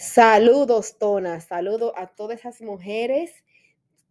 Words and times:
Saludos, 0.00 0.96
Tonas. 0.96 1.44
Saludo 1.44 1.92
a 1.94 2.06
todas 2.06 2.40
esas 2.40 2.62
mujeres 2.62 3.44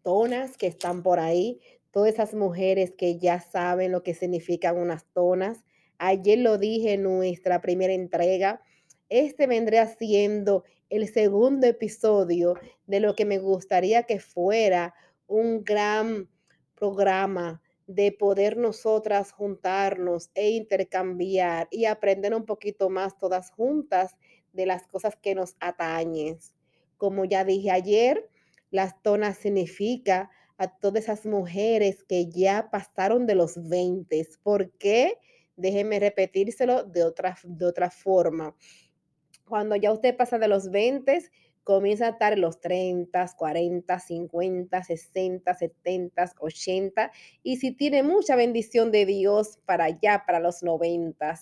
tonas 0.04 0.56
que 0.56 0.68
están 0.68 1.02
por 1.02 1.20
ahí, 1.20 1.62
todas 1.90 2.14
esas 2.14 2.36
mujeres 2.36 2.94
que 2.96 3.18
ya 3.18 3.40
saben 3.40 3.92
lo 3.92 4.04
que 4.04 4.14
significan 4.14 4.78
unas 4.78 5.08
tonas. 5.14 5.66
Ayer 5.98 6.38
lo 6.38 6.60
dije 6.60 6.94
en 6.94 7.02
nuestra 7.02 7.60
primera 7.60 7.92
entrega. 7.92 8.62
Este 9.10 9.48
vendría 9.48 9.88
siendo 9.88 10.64
el 10.92 11.08
segundo 11.08 11.66
episodio 11.66 12.54
de 12.86 13.00
lo 13.00 13.16
que 13.16 13.26
me 13.26 13.40
gustaría 13.40 14.04
que 14.04 14.20
fuera 14.20 14.94
un 15.26 15.64
gran 15.64 16.30
programa 16.76 17.64
de 17.88 18.12
poder 18.12 18.58
nosotras 18.58 19.32
juntarnos 19.32 20.30
e 20.36 20.52
intercambiar 20.52 21.68
y 21.72 21.86
aprender 21.86 22.36
un 22.36 22.46
poquito 22.46 22.92
más 22.92 23.18
todas 23.18 23.50
juntas 23.50 24.16
de 24.54 24.66
las 24.66 24.88
cosas 24.88 25.16
que 25.16 25.36
nos 25.36 25.56
atañen. 25.60 26.40
Como 26.98 27.26
ya 27.26 27.44
dije 27.46 27.72
ayer, 27.72 28.30
las 28.72 29.02
tonas 29.02 29.38
significa 29.38 30.30
a 30.58 30.68
todas 30.68 31.04
esas 31.04 31.26
mujeres 31.26 32.04
que 32.04 32.30
ya 32.30 32.70
pasaron 32.70 33.26
de 33.26 33.36
los 33.36 33.70
20. 33.70 34.28
¿Por 34.44 34.72
qué? 34.72 35.18
Déjenme 35.56 36.00
repetírselo 36.00 36.84
de 36.84 37.04
otra, 37.04 37.38
de 37.44 37.66
otra 37.66 37.90
forma. 37.90 38.56
Cuando 39.48 39.76
ya 39.76 39.92
usted 39.92 40.16
pasa 40.16 40.38
de 40.38 40.48
los 40.48 40.70
20, 40.70 41.30
comienza 41.64 42.08
a 42.08 42.10
estar 42.10 42.34
en 42.34 42.42
los 42.42 42.60
30, 42.60 43.26
40, 43.38 44.00
50, 44.00 44.84
60, 44.84 45.54
70, 45.54 46.34
80 46.40 47.12
y 47.44 47.58
si 47.58 47.72
tiene 47.72 48.04
mucha 48.04 48.36
bendición 48.36 48.92
de 48.92 49.06
Dios 49.06 49.60
para 49.66 49.86
allá, 49.86 50.24
para 50.26 50.40
los 50.40 50.64
90. 50.64 51.40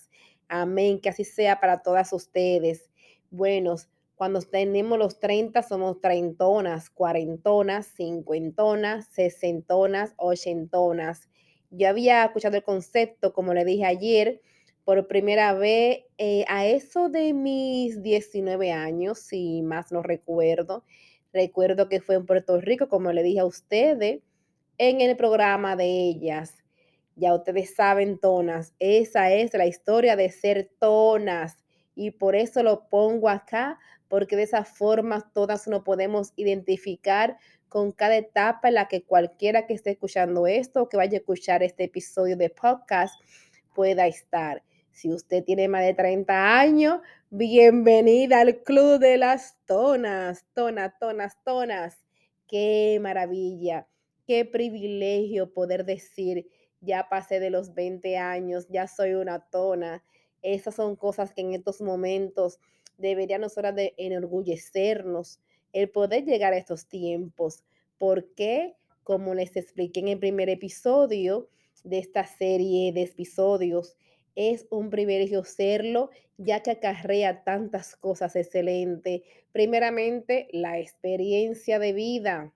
Amén, 0.48 1.02
que 1.02 1.10
así 1.10 1.24
sea 1.24 1.60
para 1.60 1.82
todas 1.82 2.13
ustedes. 2.13 2.90
Buenos, 3.38 3.88
cuando 4.16 4.41
tenemos 4.41 4.98
los 4.98 5.20
30 5.20 5.62
somos 5.62 6.02
treintonas, 6.02 6.90
cuarentonas, 6.90 7.85
cincuentonas, 7.85 9.05
sesentonas, 9.12 10.16
ochentonas. 10.18 11.30
Yo 11.70 11.88
había 11.88 12.26
escuchado 12.26 12.58
el 12.58 12.63
concepto, 12.63 13.34
como 13.34 13.54
le 13.54 13.63
dije 13.63 13.85
ayer, 13.85 14.41
por 14.85 15.05
primera 15.05 15.54
vez 15.54 16.05
eh, 16.18 16.46
a 16.48 16.65
eso 16.65 17.10
de 17.10 17.34
mis 17.34 18.02
19 18.02 18.71
años, 18.71 19.20
si 19.20 19.62
más 19.62 19.91
no 19.91 20.02
recuerdo. 20.02 20.84
Recuerdo 21.32 21.90
que 21.90 22.02
fue 22.02 22.15
en 22.15 22.26
Puerto 22.26 22.60
Rico, 22.60 22.90
como 22.90 23.12
le 23.12 23.21
dije 23.21 23.41
a 23.41 23.46
ustedes, 23.46 24.24
en 24.80 24.99
el 24.99 25.15
programa 25.15 25.76
de 25.76 25.85
ellas. 25.85 26.55
Ya 27.15 27.35
ustedes 27.35 27.76
saben, 27.76 28.18
tonas, 28.18 28.74
esa 28.80 29.32
es 29.32 29.54
la 29.54 29.68
historia 29.68 30.15
de 30.15 30.32
ser 30.32 30.71
tonas. 30.80 31.66
Y 31.99 32.12
por 32.12 32.35
eso 32.35 32.62
lo 32.62 32.87
pongo 32.90 33.27
acá, 33.27 33.79
porque 34.07 34.35
de 34.35 34.43
esa 34.43 34.63
forma 34.63 35.31
todas 35.34 35.67
nos 35.67 35.81
podemos 35.81 36.31
identificar 36.35 37.37
con 37.70 37.91
cada 37.91 38.15
etapa 38.17 38.67
en 38.67 38.76
la 38.76 38.87
que 38.87 39.01
cualquiera 39.01 39.65
que 39.65 39.73
esté 39.73 39.91
escuchando 39.91 40.45
esto 40.45 40.84
o 40.84 40.90
que 40.90 40.95
vaya 40.95 41.18
a 41.18 41.21
escuchar 41.21 41.63
este 41.63 41.85
episodio 41.85 42.37
de 42.37 42.51
podcast 42.51 43.20
pueda 43.73 44.05
estar. 44.05 44.62
Si 44.91 45.12
usted 45.12 45.43
tiene 45.43 45.68
más 45.68 45.84
de 45.84 45.95
30 45.95 46.59
años, 46.59 46.99
bienvenida 47.31 48.41
al 48.41 48.62
Club 48.62 48.99
de 48.99 49.18
las 49.18 49.57
Tonas, 49.65 50.45
tonas, 50.53 50.93
tonas, 50.99 51.35
tonas. 51.43 51.98
Qué 52.48 52.99
maravilla, 53.01 53.87
qué 54.27 54.45
privilegio 54.45 55.51
poder 55.51 55.84
decir, 55.84 56.48
ya 56.79 57.09
pasé 57.09 57.40
de 57.40 57.49
los 57.49 57.73
20 57.73 58.18
años, 58.20 58.68
ya 58.70 58.85
soy 58.85 59.15
una 59.15 59.40
tona. 59.49 60.03
Esas 60.41 60.76
son 60.76 60.96
cosas 60.96 61.34
que 61.34 61.41
en 61.41 61.54
estos 61.54 61.82
momentos 61.82 62.60
debería 62.98 63.38
nosotros 63.38 63.76
de 63.76 63.93
enorgullecernos 63.98 65.40
el 65.74 65.90
poder 65.90 66.25
llegar 66.25 66.53
a 66.53 66.57
estos 66.57 66.88
tiempos, 66.88 67.63
porque, 67.97 68.75
como 69.03 69.34
les 69.34 69.56
expliqué 69.56 70.00
en 70.00 70.08
el 70.09 70.19
primer 70.19 70.50
episodio 70.50 71.50
de 71.84 72.00
esta 72.00 72.25
serie 72.25 72.92
de 72.94 73.03
episodios, 73.03 73.96
es 74.36 74.68
un 74.70 74.90
privilegio 74.90 75.44
serlo, 75.44 76.12
ya 76.38 76.62
que 76.62 76.72
acarrea 76.72 77.44
tantas 77.44 77.96
cosas 77.96 78.36
excelentes. 78.36 79.22
Primeramente, 79.52 80.48
la 80.52 80.80
experiencia 80.80 81.80
de 81.80 81.94
vida, 81.94 82.54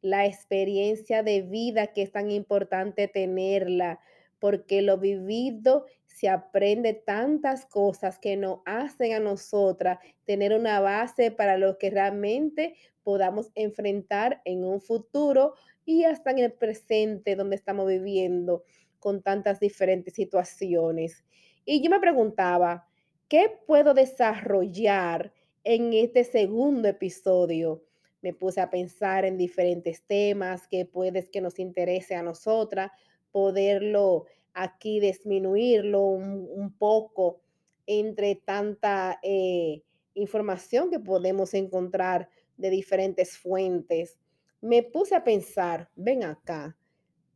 la 0.00 0.26
experiencia 0.26 1.22
de 1.22 1.42
vida 1.42 1.88
que 1.88 2.02
es 2.02 2.12
tan 2.12 2.30
importante 2.30 3.08
tenerla, 3.08 4.00
porque 4.44 4.82
lo 4.82 4.98
vivido 4.98 5.86
se 6.04 6.28
aprende 6.28 6.92
tantas 6.92 7.64
cosas 7.64 8.18
que 8.18 8.36
nos 8.36 8.58
hacen 8.66 9.14
a 9.14 9.18
nosotras 9.18 10.00
tener 10.26 10.52
una 10.52 10.80
base 10.80 11.30
para 11.30 11.56
lo 11.56 11.78
que 11.78 11.88
realmente 11.88 12.74
podamos 13.02 13.50
enfrentar 13.54 14.42
en 14.44 14.62
un 14.62 14.82
futuro 14.82 15.54
y 15.86 16.04
hasta 16.04 16.30
en 16.30 16.40
el 16.40 16.52
presente 16.52 17.36
donde 17.36 17.56
estamos 17.56 17.88
viviendo 17.88 18.64
con 18.98 19.22
tantas 19.22 19.60
diferentes 19.60 20.12
situaciones. 20.12 21.24
Y 21.64 21.82
yo 21.82 21.88
me 21.88 21.98
preguntaba, 21.98 22.86
¿qué 23.30 23.50
puedo 23.66 23.94
desarrollar 23.94 25.32
en 25.62 25.94
este 25.94 26.22
segundo 26.22 26.86
episodio? 26.86 27.82
Me 28.20 28.34
puse 28.34 28.60
a 28.60 28.68
pensar 28.68 29.24
en 29.24 29.38
diferentes 29.38 30.02
temas 30.06 30.68
que 30.68 30.84
puedes 30.84 31.30
que 31.30 31.40
nos 31.40 31.58
interese 31.58 32.14
a 32.14 32.22
nosotras, 32.22 32.90
poderlo 33.34 34.26
aquí 34.52 35.00
disminuirlo 35.00 36.06
un, 36.06 36.72
poco 36.78 37.40
entre 37.84 38.36
tanta 38.36 39.18
eh, 39.24 39.82
información 40.14 40.88
que 40.88 41.00
podemos 41.00 41.52
encontrar 41.52 42.28
de 42.56 42.70
diferentes 42.70 43.36
fuentes. 43.36 44.20
Me 44.60 44.84
puse 44.84 45.16
a 45.16 45.24
pensar, 45.24 45.90
ven 45.96 46.22
acá, 46.22 46.78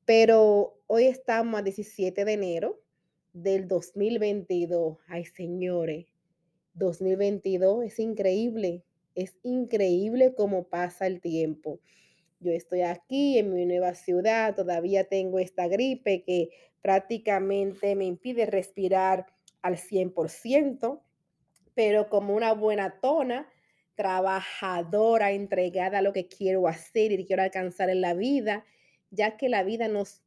pero 0.05 0.79
hoy 0.87 1.07
estamos 1.07 1.59
a 1.59 1.65
17 1.65 2.25
de 2.25 2.33
enero 2.33 2.81
del 3.33 3.67
2022. 3.67 4.99
Ay, 5.09 5.25
señores, 5.25 6.07
2022 6.75 7.87
es 7.87 7.99
increíble, 7.99 8.85
es 9.17 9.37
increíble 9.43 10.33
cómo 10.37 10.69
pasa 10.69 11.09
el 11.09 11.21
tiempo. 11.21 11.81
Yo 12.41 12.53
estoy 12.53 12.83
aquí 12.83 13.39
en 13.39 13.53
mi 13.53 13.67
nueva 13.67 13.95
ciudad, 13.95 14.55
todavía 14.55 15.05
tengo 15.05 15.41
esta 15.41 15.67
gripe 15.67 16.23
que 16.23 16.51
prácticamente 16.81 17.97
me 17.97 18.05
impide 18.05 18.47
respirar 18.47 19.27
al 19.61 19.77
100%, 19.77 21.03
pero 21.75 22.09
como 22.09 22.35
una 22.35 22.53
buena 22.53 23.01
tona, 23.01 23.49
trabajadora, 23.97 25.33
entregada 25.33 25.99
a 25.99 26.03
lo 26.03 26.13
que 26.13 26.29
quiero 26.29 26.69
hacer 26.69 27.11
y 27.11 27.27
quiero 27.27 27.43
alcanzar 27.43 27.91
en 27.91 28.01
la 28.01 28.15
vida, 28.15 28.65
ya 29.11 29.37
que 29.37 29.49
la 29.49 29.65
vida 29.65 29.89
nos 29.89 30.23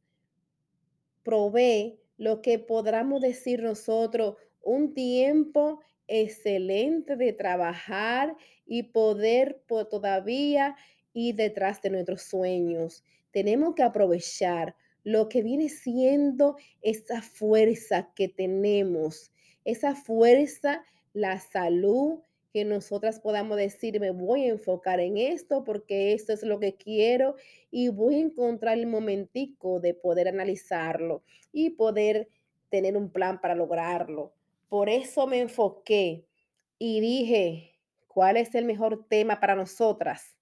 provee 1.22 1.98
lo 2.18 2.42
que 2.42 2.58
podamos 2.58 3.22
decir 3.22 3.62
nosotros, 3.62 4.36
un 4.62 4.92
tiempo 4.92 5.80
excelente 6.08 7.16
de 7.16 7.32
trabajar 7.32 8.36
y 8.66 8.82
poder 8.84 9.64
todavía 9.66 10.76
ir 11.14 11.36
detrás 11.36 11.82
de 11.82 11.90
nuestros 11.90 12.22
sueños. 12.22 13.04
Tenemos 13.30 13.74
que 13.74 13.82
aprovechar 13.82 14.74
lo 15.04 15.28
que 15.28 15.42
viene 15.42 15.68
siendo 15.68 16.56
esa 16.80 17.22
fuerza 17.22 18.12
que 18.14 18.28
tenemos, 18.28 19.32
esa 19.64 19.94
fuerza, 19.94 20.84
la 21.12 21.40
salud, 21.40 22.20
que 22.52 22.64
nosotras 22.64 23.18
podamos 23.18 23.56
decir, 23.56 23.98
me 23.98 24.10
voy 24.10 24.44
a 24.44 24.50
enfocar 24.50 25.00
en 25.00 25.16
esto 25.16 25.64
porque 25.64 26.12
esto 26.12 26.32
es 26.32 26.42
lo 26.42 26.60
que 26.60 26.74
quiero 26.74 27.34
y 27.70 27.88
voy 27.88 28.16
a 28.16 28.20
encontrar 28.20 28.78
el 28.78 28.86
momentico 28.86 29.80
de 29.80 29.94
poder 29.94 30.28
analizarlo 30.28 31.22
y 31.50 31.70
poder 31.70 32.28
tener 32.68 32.96
un 32.96 33.10
plan 33.10 33.40
para 33.40 33.54
lograrlo. 33.54 34.34
Por 34.68 34.90
eso 34.90 35.26
me 35.26 35.40
enfoqué 35.40 36.26
y 36.78 37.00
dije, 37.00 37.72
¿cuál 38.06 38.36
es 38.36 38.54
el 38.54 38.66
mejor 38.66 39.06
tema 39.08 39.40
para 39.40 39.54
nosotras? 39.54 40.36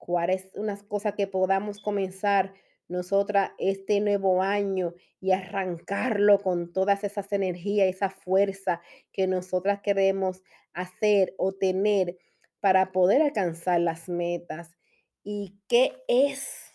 ¿Cuál 0.00 0.30
es 0.30 0.50
una 0.54 0.76
cosa 0.88 1.12
que 1.12 1.26
podamos 1.26 1.78
comenzar 1.78 2.54
nosotras 2.88 3.52
este 3.58 4.00
nuevo 4.00 4.42
año 4.42 4.94
y 5.20 5.32
arrancarlo 5.32 6.38
con 6.40 6.72
todas 6.72 7.04
esas 7.04 7.30
energías, 7.32 7.86
esa 7.86 8.08
fuerza 8.08 8.80
que 9.12 9.26
nosotras 9.26 9.82
queremos 9.82 10.42
hacer 10.72 11.34
o 11.36 11.52
tener 11.52 12.16
para 12.60 12.92
poder 12.92 13.20
alcanzar 13.20 13.78
las 13.82 14.08
metas. 14.08 14.74
¿Y 15.22 15.60
qué 15.68 15.92
es 16.08 16.72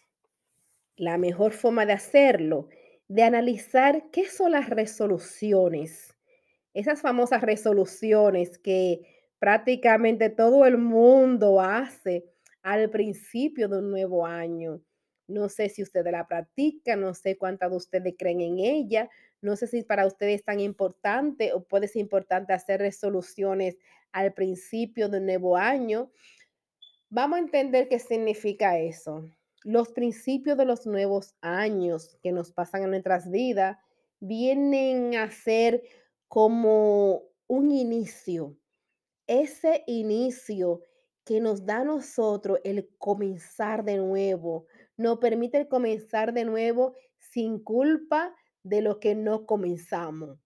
la 0.96 1.18
mejor 1.18 1.52
forma 1.52 1.88
de 1.88 1.94
hacerlo? 1.94 2.70
De 3.08 3.24
analizar 3.24 4.12
qué 4.12 4.28
son 4.30 4.52
las 4.52 4.70
resoluciones. 4.70 6.16
Esas 6.76 7.02
famosas 7.02 7.42
resoluciones 7.42 8.60
que 8.60 9.02
prácticamente 9.40 10.30
todo 10.30 10.68
el 10.68 10.78
mundo 10.78 11.60
hace 11.60 12.35
al 12.66 12.90
principio 12.90 13.70
de 13.70 13.80
un 13.80 13.92
nuevo 13.92 14.26
año 14.26 14.82
no 15.28 15.50
sé 15.50 15.70
si 15.70 15.82
ustedes 15.82 16.12
la 16.12 16.28
practican, 16.28 17.02
no 17.02 17.14
sé 17.14 17.38
cuántas 17.38 17.72
de 17.72 17.78
ustedes 17.78 18.16
creen 18.18 18.42
en 18.42 18.60
ella, 18.60 19.10
No 19.42 19.56
sé 19.56 19.68
si 19.68 19.84
para 19.84 20.08
ustedes 20.08 20.40
es 20.40 20.46
tan 20.46 20.60
importante 20.60 21.54
o 21.54 21.64
puede 21.64 21.88
ser 21.88 22.02
importante 22.02 22.54
hacer 22.54 22.80
resoluciones 22.80 23.78
al 24.12 24.34
principio 24.34 25.08
de 25.08 25.20
un 25.20 25.26
nuevo 25.26 25.56
año. 25.56 26.12
Vamos 27.10 27.38
a 27.38 27.42
entender 27.42 27.88
qué 27.88 28.00
significa 28.00 28.80
eso. 28.80 29.24
Los 29.64 29.90
principios 29.90 30.58
de 30.58 30.66
los 30.66 30.88
nuevos 30.88 31.36
años 31.42 32.18
que 32.24 32.32
nos 32.32 32.52
pasan 32.52 32.84
en 32.84 32.92
nuestras 32.92 33.30
vidas 33.30 33.78
vienen 34.20 35.16
a 35.16 35.30
ser 35.30 35.84
como 36.28 37.24
un 37.48 37.72
inicio. 37.72 38.58
Ese 39.28 39.84
inicio 39.86 40.82
que 41.26 41.42
nos 41.42 41.66
da 41.66 41.80
a 41.80 41.84
nosotros 41.84 42.60
el 42.64 42.90
comenzar 42.98 43.84
de 43.84 43.98
nuevo, 43.98 44.68
nos 44.96 45.18
permite 45.18 45.58
el 45.58 45.68
comenzar 45.68 46.34
de 46.34 46.46
nuevo 46.46 46.96
sin 47.18 47.60
culpa 47.60 48.34
de 48.64 48.82
lo 48.82 49.00
que 49.00 49.16
no 49.16 49.46
comenzamos. 49.46 50.40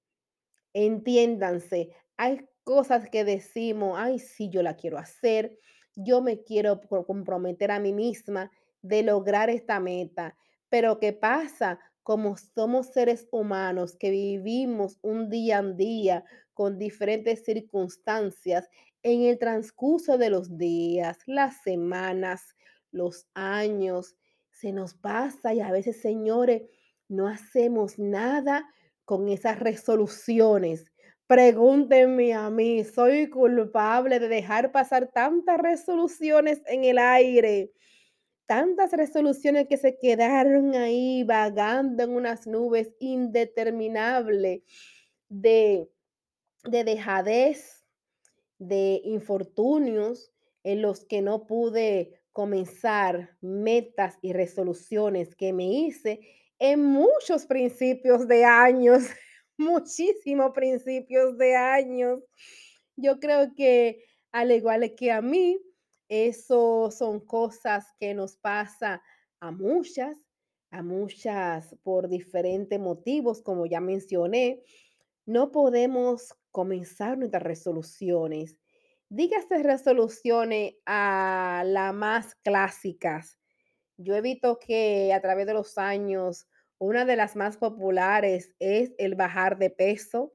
Entiéndanse, 0.73 1.89
hay 2.17 2.47
cosas 2.63 3.09
que 3.09 3.23
decimos, 3.23 3.97
ay, 3.99 4.19
sí, 4.19 4.49
yo 4.49 4.63
la 4.63 4.75
quiero 4.75 4.97
hacer, 4.97 5.57
yo 5.95 6.21
me 6.21 6.43
quiero 6.43 6.79
comprometer 7.05 7.71
a 7.71 7.79
mí 7.79 7.91
misma 7.91 8.51
de 8.81 9.03
lograr 9.03 9.49
esta 9.49 9.79
meta, 9.79 10.37
pero 10.69 10.99
¿qué 10.99 11.11
pasa? 11.13 11.79
Como 12.09 12.37
somos 12.37 12.87
seres 12.87 13.27
humanos 13.29 13.95
que 13.95 14.09
vivimos 14.09 14.97
un 15.03 15.29
día 15.29 15.59
a 15.59 15.61
día 15.61 16.23
con 16.55 16.79
diferentes 16.79 17.45
circunstancias, 17.45 18.67
en 19.03 19.21
el 19.21 19.37
transcurso 19.37 20.17
de 20.17 20.31
los 20.31 20.57
días, 20.57 21.19
las 21.27 21.61
semanas, 21.61 22.55
los 22.89 23.27
años, 23.35 24.15
se 24.49 24.71
nos 24.71 24.95
pasa 24.95 25.53
y 25.53 25.59
a 25.59 25.69
veces, 25.69 26.01
señores, 26.01 26.63
no 27.09 27.27
hacemos 27.27 27.99
nada 27.99 28.67
con 29.05 29.29
esas 29.29 29.59
resoluciones. 29.59 30.91
Pregúntenme 31.27 32.33
a 32.33 32.49
mí, 32.49 32.85
soy 32.85 33.29
culpable 33.29 34.19
de 34.19 34.29
dejar 34.29 34.71
pasar 34.71 35.11
tantas 35.13 35.59
resoluciones 35.59 36.63
en 36.65 36.85
el 36.85 36.97
aire, 36.97 37.71
tantas 38.49 38.91
resoluciones 38.93 39.67
que 39.67 39.77
se 39.77 39.99
quedaron 39.99 40.73
ahí 40.73 41.23
vagando 41.23 42.01
en 42.01 42.15
unas 42.15 42.47
nubes 42.47 42.91
indeterminables 42.99 44.63
de, 45.29 45.87
de 46.63 46.83
dejadez, 46.83 47.85
de 48.57 49.01
infortunios 49.03 50.31
en 50.63 50.81
los 50.81 51.05
que 51.05 51.21
no 51.21 51.45
pude 51.45 52.23
comenzar 52.33 53.37
metas 53.39 54.17
y 54.23 54.33
resoluciones 54.33 55.35
que 55.35 55.53
me 55.53 55.65
hice 55.65 56.19
en 56.57 56.83
muchos 56.83 57.45
principios 57.45 58.27
de 58.27 58.45
años, 58.45 59.03
muchísimos 59.57 60.53
principios 60.55 61.37
de 61.37 61.55
años. 61.55 62.19
Yo 62.95 63.19
creo 63.19 63.53
que 63.55 64.05
al 64.31 64.51
igual 64.51 64.95
que 64.95 65.11
a 65.11 65.21
mí, 65.21 65.59
eso 66.09 66.91
son 66.91 67.19
cosas 67.19 67.85
que 67.99 68.13
nos 68.13 68.35
pasa 68.35 69.01
a 69.39 69.51
muchas, 69.51 70.17
a 70.71 70.81
muchas 70.81 71.75
por 71.83 72.09
diferentes 72.09 72.79
motivos, 72.79 73.41
como 73.41 73.65
ya 73.67 73.79
mencioné. 73.79 74.63
No 75.25 75.51
podemos 75.51 76.33
comenzar 76.51 77.17
nuestras 77.17 77.43
resoluciones. 77.43 78.57
Dígase 79.09 79.63
resoluciones 79.63 80.75
a 80.85 81.63
las 81.65 81.93
más 81.93 82.35
clásicas. 82.43 83.39
Yo 83.97 84.15
he 84.15 84.21
visto 84.21 84.59
que 84.59 85.13
a 85.13 85.21
través 85.21 85.45
de 85.45 85.53
los 85.53 85.77
años, 85.77 86.47
una 86.79 87.05
de 87.05 87.15
las 87.15 87.35
más 87.35 87.57
populares 87.57 88.55
es 88.59 88.93
el 88.97 89.15
bajar 89.15 89.57
de 89.57 89.69
peso 89.69 90.33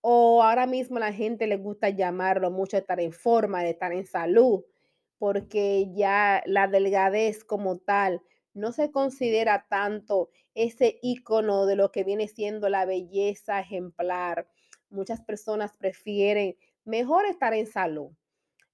o 0.00 0.42
ahora 0.42 0.66
mismo 0.66 0.96
a 0.96 1.00
la 1.00 1.12
gente 1.12 1.46
le 1.46 1.56
gusta 1.56 1.88
llamarlo 1.90 2.50
mucho 2.50 2.76
estar 2.76 2.98
en 3.00 3.12
forma, 3.12 3.62
de 3.62 3.70
estar 3.70 3.92
en 3.92 4.04
salud, 4.04 4.64
porque 5.22 5.86
ya 5.94 6.42
la 6.46 6.66
delgadez 6.66 7.44
como 7.44 7.78
tal 7.78 8.22
no 8.54 8.72
se 8.72 8.90
considera 8.90 9.66
tanto 9.70 10.30
ese 10.56 10.98
icono 11.00 11.64
de 11.64 11.76
lo 11.76 11.92
que 11.92 12.02
viene 12.02 12.26
siendo 12.26 12.68
la 12.68 12.86
belleza 12.86 13.60
ejemplar. 13.60 14.48
Muchas 14.90 15.20
personas 15.20 15.76
prefieren 15.76 16.56
mejor 16.84 17.24
estar 17.26 17.54
en 17.54 17.68
salud. 17.68 18.10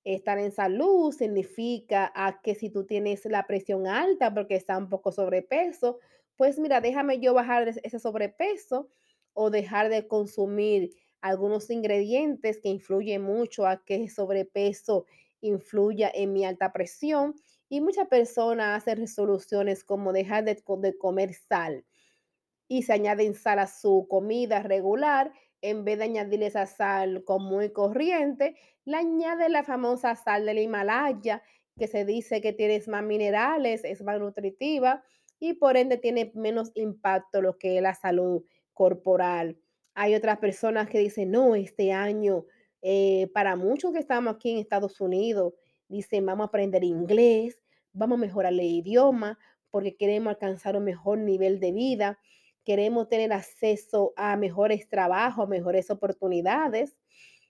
Estar 0.04 0.38
en 0.38 0.50
salud 0.50 1.12
significa 1.12 2.10
a 2.14 2.40
que 2.40 2.54
si 2.54 2.70
tú 2.70 2.86
tienes 2.86 3.26
la 3.26 3.46
presión 3.46 3.86
alta 3.86 4.32
porque 4.32 4.54
está 4.54 4.78
un 4.78 4.88
poco 4.88 5.12
sobrepeso, 5.12 5.98
pues 6.34 6.58
mira, 6.58 6.80
déjame 6.80 7.20
yo 7.20 7.34
bajar 7.34 7.68
ese 7.68 7.98
sobrepeso 7.98 8.88
o 9.34 9.50
dejar 9.50 9.90
de 9.90 10.08
consumir 10.08 10.94
algunos 11.20 11.68
ingredientes 11.68 12.58
que 12.58 12.70
influyen 12.70 13.20
mucho 13.20 13.66
a 13.66 13.84
que 13.84 14.08
sobrepeso 14.08 15.04
influya 15.40 16.10
en 16.12 16.32
mi 16.32 16.44
alta 16.44 16.72
presión. 16.72 17.34
Y 17.68 17.80
muchas 17.80 18.08
personas 18.08 18.82
hacen 18.82 18.98
resoluciones 18.98 19.84
como 19.84 20.12
dejar 20.12 20.44
de, 20.44 20.62
comer 20.98 21.34
sal 21.34 21.84
y 22.66 22.82
se 22.82 22.92
añaden 22.92 23.34
sal 23.34 23.58
a 23.58 23.66
su 23.66 24.06
comida 24.08 24.62
regular 24.62 25.32
en 25.60 25.84
vez 25.84 25.98
de 25.98 26.04
añadirle 26.04 26.46
esa 26.46 26.66
sal 26.66 27.24
común 27.24 27.64
y 27.64 27.70
corriente, 27.70 28.56
le 28.84 28.96
añade 28.96 29.48
la 29.48 29.64
famosa 29.64 30.14
sal 30.14 30.46
del 30.46 30.58
Himalaya, 30.58 31.42
que 31.76 31.86
se 31.86 32.04
dice 32.04 32.40
que 32.40 32.52
tiene 32.52 32.80
más 32.86 33.02
minerales, 33.02 33.84
es 33.84 34.02
más 34.02 34.18
nutritiva 34.18 35.02
y 35.40 35.54
por 35.54 35.76
ende 35.76 35.96
tiene 35.96 36.32
menos 36.34 36.72
impacto 36.74 37.40
lo 37.40 37.58
que 37.58 37.76
es 37.76 37.82
la 37.82 37.94
salud 37.94 38.44
corporal. 38.72 39.58
Hay 39.94 40.14
otras 40.14 40.38
personas 40.38 40.88
que 40.88 40.98
dicen, 40.98 41.30
no, 41.30 41.54
este 41.54 41.92
año, 41.92 42.44
eh, 42.82 43.28
para 43.34 43.56
muchos 43.56 43.92
que 43.92 43.98
estamos 43.98 44.34
aquí 44.34 44.50
en 44.50 44.58
Estados 44.58 45.00
Unidos, 45.00 45.54
dicen, 45.88 46.26
vamos 46.26 46.44
a 46.44 46.48
aprender 46.48 46.84
inglés, 46.84 47.60
vamos 47.92 48.18
a 48.18 48.20
mejorar 48.20 48.52
el 48.52 48.60
idioma 48.60 49.38
porque 49.70 49.96
queremos 49.96 50.30
alcanzar 50.30 50.76
un 50.76 50.84
mejor 50.84 51.18
nivel 51.18 51.60
de 51.60 51.72
vida 51.72 52.18
queremos 52.68 53.08
tener 53.08 53.32
acceso 53.32 54.12
a 54.14 54.36
mejores 54.36 54.90
trabajos, 54.90 55.48
mejores 55.48 55.90
oportunidades. 55.90 56.94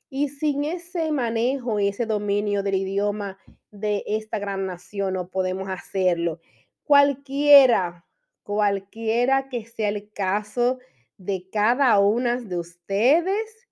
Y 0.08 0.28
sin 0.28 0.62
ese 0.62 1.10
manejo 1.10 1.80
y 1.80 1.88
ese 1.88 2.06
dominio 2.06 2.62
del 2.62 2.76
idioma 2.76 3.36
de 3.72 4.04
esta 4.06 4.38
gran 4.38 4.64
nación 4.64 5.14
no 5.14 5.28
podemos 5.28 5.68
hacerlo. 5.68 6.38
Cualquiera, 6.84 8.06
cualquiera 8.44 9.48
que 9.48 9.66
sea 9.66 9.88
el 9.88 10.08
caso 10.12 10.78
de 11.16 11.48
cada 11.50 11.98
una 11.98 12.36
de 12.36 12.56
ustedes, 12.56 13.67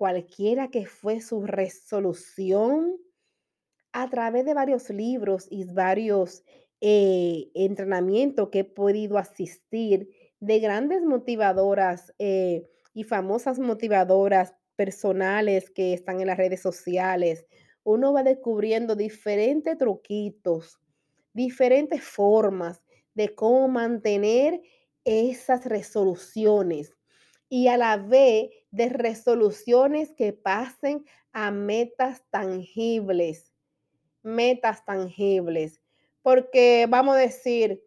cualquiera 0.00 0.70
que 0.70 0.86
fue 0.86 1.20
su 1.20 1.42
resolución, 1.42 2.96
a 3.92 4.08
través 4.08 4.46
de 4.46 4.54
varios 4.54 4.88
libros 4.88 5.46
y 5.50 5.64
varios 5.64 6.42
eh, 6.80 7.50
entrenamientos 7.52 8.48
que 8.48 8.60
he 8.60 8.64
podido 8.64 9.18
asistir, 9.18 10.08
de 10.40 10.58
grandes 10.58 11.02
motivadoras 11.02 12.14
eh, 12.18 12.66
y 12.94 13.04
famosas 13.04 13.58
motivadoras 13.58 14.54
personales 14.74 15.68
que 15.68 15.92
están 15.92 16.18
en 16.22 16.28
las 16.28 16.38
redes 16.38 16.62
sociales, 16.62 17.44
uno 17.84 18.14
va 18.14 18.22
descubriendo 18.22 18.96
diferentes 18.96 19.76
truquitos, 19.76 20.80
diferentes 21.34 22.02
formas 22.02 22.82
de 23.12 23.34
cómo 23.34 23.68
mantener 23.68 24.62
esas 25.04 25.66
resoluciones. 25.66 26.96
Y 27.50 27.68
a 27.68 27.76
la 27.76 27.98
vez 27.98 28.48
de 28.70 28.88
resoluciones 28.88 30.14
que 30.14 30.32
pasen 30.32 31.04
a 31.32 31.50
metas 31.50 32.22
tangibles, 32.30 33.52
metas 34.22 34.84
tangibles. 34.84 35.80
Porque 36.22 36.86
vamos 36.88 37.16
a 37.16 37.20
decir, 37.20 37.82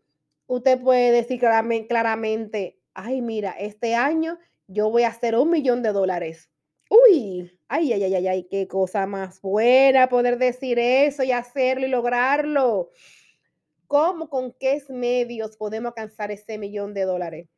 usted 0.47 0.81
puede 0.81 1.11
decir 1.11 1.39
claramente, 1.39 2.79
ay, 2.93 3.21
mira, 3.21 3.51
este 3.51 3.95
año 3.95 4.39
yo 4.67 4.89
voy 4.89 5.03
a 5.03 5.09
hacer 5.09 5.35
un 5.37 5.49
millón 5.49 5.83
de 5.83 5.91
dólares. 5.91 6.49
Uy, 6.89 7.51
ay, 7.67 7.93
ay, 7.93 8.03
ay, 8.03 8.15
ay, 8.15 8.27
ay, 8.27 8.47
qué 8.49 8.67
cosa 8.67 9.07
más 9.07 9.41
buena 9.41 10.09
poder 10.09 10.37
decir 10.37 10.77
eso 10.79 11.23
y 11.23 11.31
hacerlo 11.31 11.87
y 11.87 11.89
lograrlo. 11.89 12.89
¿Cómo, 13.87 14.29
con 14.29 14.53
qué 14.59 14.81
medios 14.89 15.57
podemos 15.57 15.89
alcanzar 15.89 16.31
ese 16.31 16.57
millón 16.57 16.93
de 16.93 17.03
dólares? 17.03 17.52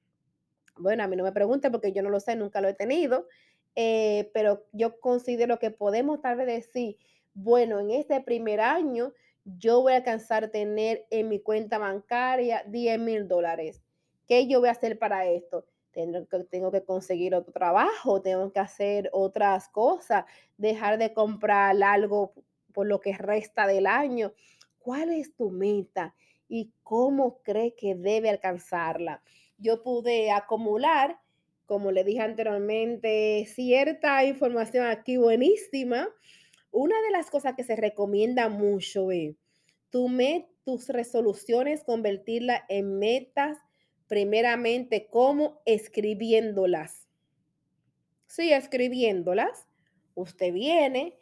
Bueno, 0.78 1.04
a 1.04 1.08
mí 1.08 1.16
no 1.16 1.24
me 1.24 1.32
pregunte 1.32 1.72
porque 1.72 1.92
yo 1.92 2.02
no 2.04 2.10
lo 2.10 2.20
sé, 2.20 2.36
nunca 2.36 2.62
lo 2.62 2.68
he 2.68 2.74
tenido, 2.74 3.28
eh, 3.76 4.30
pero 4.34 4.66
yo 4.72 5.00
considero 5.00 5.60
que 5.60 5.72
podemos 5.72 6.22
tal 6.22 6.38
vez 6.38 6.48
decir, 6.48 6.98
bueno, 7.34 7.80
en 7.80 7.92
este 7.92 8.22
primer 8.22 8.60
año 8.62 9.14
yo 9.46 9.82
voy 9.82 9.94
a 9.94 9.98
alcanzar 9.98 10.46
a 10.46 10.52
tener 10.52 11.06
en 11.12 11.30
mi 11.30 11.40
cuenta 11.40 11.78
bancaria 11.78 12.64
10 12.68 13.00
mil 13.00 13.28
dólares. 13.28 13.82
¿Qué 14.28 14.48
yo 14.48 14.60
voy 14.60 14.70
a 14.70 14.74
hacer 14.74 14.98
para 14.98 15.28
esto? 15.28 15.66
Tengo 15.92 16.28
que, 16.28 16.44
tengo 16.46 16.72
que 16.72 16.84
conseguir 16.84 17.36
otro 17.36 17.54
trabajo, 17.54 18.22
tengo 18.22 18.52
que 18.52 18.60
hacer 18.60 19.10
otras 19.14 19.70
cosas, 19.70 20.26
dejar 20.58 20.98
de 20.98 21.14
comprar 21.14 21.82
algo 21.84 22.34
por 22.74 22.88
lo 22.88 23.00
que 23.00 23.14
resta 23.14 23.68
del 23.68 23.88
año. 23.88 24.34
¿Cuál 24.80 25.12
es 25.12 25.36
tu 25.36 25.52
meta 25.52 26.16
y 26.50 26.74
cómo 26.84 27.40
cree 27.44 27.76
que 27.76 27.96
debe 27.96 28.30
alcanzarla? 28.30 29.22
Yo 29.58 29.84
pude 29.84 30.32
acumular 30.32 31.20
como 31.66 31.92
le 31.92 32.04
dije 32.04 32.22
anteriormente, 32.22 33.46
cierta 33.48 34.24
información 34.24 34.86
aquí 34.86 35.18
buenísima. 35.18 36.08
Una 36.72 37.02
de 37.02 37.12
las 37.12 37.32
cosas 37.32 37.56
que 37.56 37.64
se 37.64 37.76
recomienda 37.76 38.50
mucho 38.50 39.12
es 39.12 39.36
tu 39.90 40.10
tus 40.64 40.90
resoluciones, 40.90 41.84
convertirlas 41.84 42.64
en 42.70 43.00
metas, 43.00 43.58
primeramente 44.08 45.08
como 45.10 45.62
escribiéndolas. 45.66 47.08
Sí, 48.28 48.52
escribiéndolas. 48.52 49.68
Usted 50.16 50.52
viene, 50.54 51.18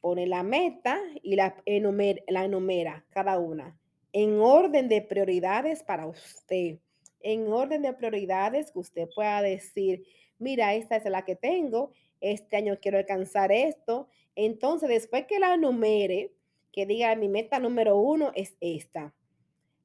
pone 0.00 0.26
la 0.26 0.42
meta 0.42 1.00
y 1.22 1.36
la 1.36 1.56
enumera, 1.66 2.22
la 2.28 2.44
enumera 2.44 3.04
cada 3.10 3.38
una 3.38 3.78
en 4.12 4.38
orden 4.38 4.88
de 4.88 5.02
prioridades 5.02 5.82
para 5.82 6.06
usted 6.06 6.78
en 7.24 7.50
orden 7.50 7.82
de 7.82 7.94
prioridades 7.94 8.70
que 8.70 8.78
usted 8.78 9.08
pueda 9.14 9.40
decir, 9.40 10.04
mira, 10.38 10.74
esta 10.74 10.96
es 10.96 11.04
la 11.06 11.24
que 11.24 11.34
tengo, 11.34 11.92
este 12.20 12.56
año 12.56 12.78
quiero 12.80 12.98
alcanzar 12.98 13.50
esto. 13.50 14.08
Entonces, 14.36 14.90
después 14.90 15.24
que 15.26 15.38
la 15.38 15.56
numere, 15.56 16.32
que 16.70 16.86
diga, 16.86 17.16
mi 17.16 17.28
meta 17.28 17.58
número 17.58 17.96
uno 17.96 18.30
es 18.34 18.56
esta. 18.60 19.14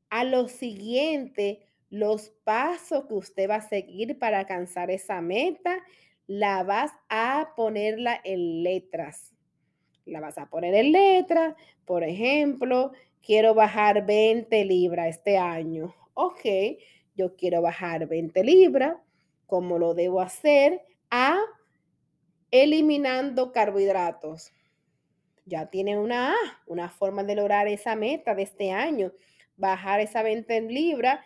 A 0.10 0.26
lo 0.26 0.50
siguiente, 0.50 1.62
los 1.90 2.30
pasos 2.44 3.06
que 3.06 3.14
usted 3.14 3.50
va 3.50 3.56
a 3.56 3.70
seguir 3.70 4.20
para 4.20 4.40
alcanzar 4.40 4.92
esa 4.92 5.22
meta, 5.22 5.82
la 6.28 6.64
vas 6.64 6.92
a 7.08 7.54
ponerla 7.56 8.20
en 8.24 8.64
letras. 8.64 9.34
La 10.06 10.20
vas 10.20 10.38
a 10.38 10.50
poner 10.50 10.76
en 10.76 10.92
letras. 10.92 11.56
Por 11.86 12.04
ejemplo, 12.04 12.92
quiero 13.22 13.54
bajar 13.54 14.06
20 14.06 14.66
libras 14.66 15.08
este 15.08 15.38
año. 15.38 15.96
Ok, 16.16 16.46
yo 17.20 17.36
quiero 17.36 17.62
bajar 17.62 18.08
20 18.08 18.44
libras, 18.46 18.96
¿cómo 19.46 19.78
lo 19.78 19.94
debo 19.94 20.22
hacer? 20.22 20.82
A 21.12 21.38
eliminando 22.50 23.52
carbohidratos. 23.52 24.54
Ya 25.46 25.70
tiene 25.70 25.98
una 25.98 26.34
una 26.66 26.90
forma 26.90 27.24
de 27.26 27.36
lograr 27.36 27.68
esa 27.68 27.96
meta 27.96 28.36
de 28.36 28.44
este 28.44 28.72
año, 28.72 29.12
bajar 29.58 30.00
esa 30.00 30.24
20 30.24 30.62
libras. 30.62 31.20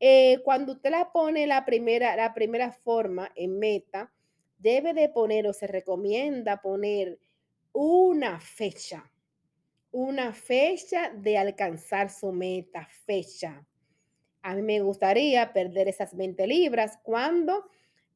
Eh, 0.00 0.40
cuando 0.44 0.72
usted 0.72 0.90
la 0.90 1.12
pone 1.12 1.46
la 1.46 1.64
primera, 1.64 2.16
la 2.16 2.34
primera 2.34 2.72
forma 2.72 3.30
en 3.36 3.60
meta, 3.60 4.12
debe 4.58 4.94
de 4.94 5.08
poner 5.08 5.46
o 5.46 5.52
se 5.52 5.68
recomienda 5.68 6.60
poner 6.60 7.20
una 7.72 8.40
fecha, 8.40 9.08
una 9.92 10.32
fecha 10.32 11.10
de 11.10 11.38
alcanzar 11.38 12.10
su 12.10 12.32
meta, 12.32 12.88
fecha. 13.06 13.64
A 14.46 14.54
mí 14.54 14.62
me 14.62 14.78
gustaría 14.78 15.52
perder 15.52 15.88
esas 15.88 16.16
20 16.16 16.46
libras 16.46 17.00
cuando 17.02 17.68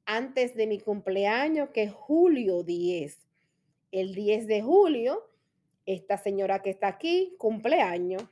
antes 0.06 0.54
de 0.54 0.68
mi 0.68 0.78
cumpleaños, 0.78 1.70
que 1.70 1.82
es 1.82 1.92
julio 1.92 2.62
10. 2.62 3.18
El 3.90 4.14
10 4.14 4.46
de 4.46 4.62
julio, 4.62 5.28
esta 5.86 6.18
señora 6.18 6.62
que 6.62 6.70
está 6.70 6.86
aquí, 6.86 7.34
cumpleaños. 7.36 8.22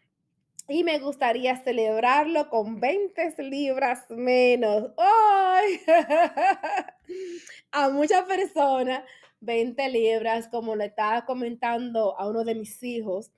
Y 0.68 0.84
me 0.84 1.00
gustaría 1.00 1.56
celebrarlo 1.56 2.50
con 2.50 2.78
20 2.78 3.34
libras 3.42 4.08
menos. 4.10 4.92
¡Ay! 4.96 5.80
a 7.72 7.88
muchas 7.88 8.22
personas, 8.28 9.02
20 9.40 9.88
libras, 9.88 10.46
como 10.46 10.76
le 10.76 10.84
estaba 10.84 11.24
comentando 11.24 12.16
a 12.16 12.28
uno 12.28 12.44
de 12.44 12.54
mis 12.54 12.80
hijos, 12.80 13.32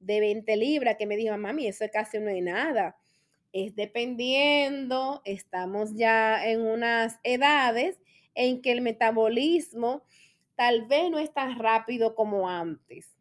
de 0.00 0.18
20 0.20 0.56
libras, 0.56 0.96
que 0.96 1.04
me 1.04 1.18
dijo, 1.18 1.36
mami, 1.36 1.66
eso 1.66 1.84
casi 1.92 2.18
no 2.18 2.30
hay 2.30 2.40
nada 2.40 2.96
es 3.52 3.74
dependiendo, 3.74 5.22
estamos 5.24 5.94
ya 5.94 6.46
en 6.46 6.60
unas 6.60 7.18
edades 7.22 7.98
en 8.34 8.62
que 8.62 8.72
el 8.72 8.80
metabolismo 8.80 10.04
tal 10.56 10.86
vez 10.86 11.10
no 11.10 11.18
es 11.18 11.32
tan 11.32 11.58
rápido 11.58 12.14
como 12.14 12.48
antes. 12.48 13.16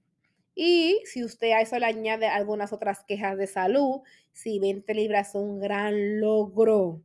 Y 0.55 1.01
si 1.05 1.23
usted 1.23 1.51
a 1.51 1.61
eso 1.61 1.77
le 1.77 1.85
añade 1.85 2.27
algunas 2.27 2.73
otras 2.73 3.03
quejas 3.03 3.37
de 3.37 3.45
salud, 3.45 4.01
si 4.33 4.59
20 4.59 4.91
libras 4.95 5.29
es 5.29 5.35
un 5.35 5.59
gran 5.59 6.19
logro. 6.19 7.01